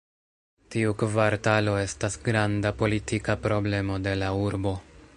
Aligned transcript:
Tiu 0.75 0.93
kvartalo 1.01 1.75
estas 1.83 2.17
granda 2.29 2.73
politika 2.83 3.39
problemo 3.47 4.01
de 4.09 4.19
la 4.25 4.35
urbo. 4.49 4.79